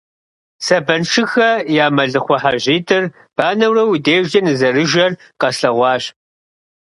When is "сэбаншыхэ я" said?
0.65-1.85